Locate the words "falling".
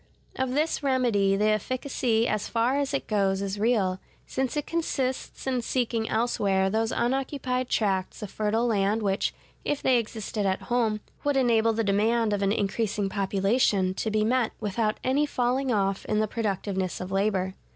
15.27-15.71